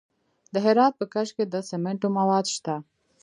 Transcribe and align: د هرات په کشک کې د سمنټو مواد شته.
د 0.53 0.55
هرات 0.65 0.93
په 0.97 1.05
کشک 1.13 1.33
کې 1.37 1.45
د 1.53 1.55
سمنټو 1.69 2.07
مواد 2.17 2.45
شته. 2.55 2.75